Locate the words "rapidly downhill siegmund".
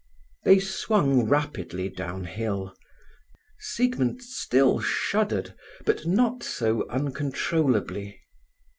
1.29-4.23